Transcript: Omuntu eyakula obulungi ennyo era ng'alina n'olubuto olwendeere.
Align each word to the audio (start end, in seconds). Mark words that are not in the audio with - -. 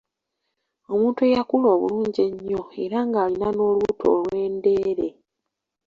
Omuntu 0.93 1.19
eyakula 1.29 1.67
obulungi 1.75 2.19
ennyo 2.29 2.61
era 2.83 2.99
ng'alina 3.07 3.47
n'olubuto 3.53 4.05
olwendeere. 4.17 5.07